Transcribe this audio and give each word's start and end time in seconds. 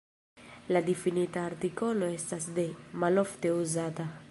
La 0.75 0.79
difinita 0.87 1.43
artikolo 1.49 2.09
estas 2.15 2.49
"de", 2.57 2.65
malofte 3.05 3.55
uzata. 3.63 4.11